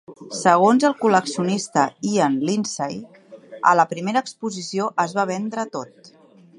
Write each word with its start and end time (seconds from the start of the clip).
Segons 0.35 0.85
el 0.87 0.95
col·leccionista 1.01 1.83
Ian 2.13 2.39
Lindsay, 2.49 2.97
a 3.73 3.77
la 3.81 3.87
primera 3.95 4.25
exposició 4.27 4.93
es 5.07 5.19
va 5.21 5.29
vendre 5.37 5.71
tot. 5.79 6.15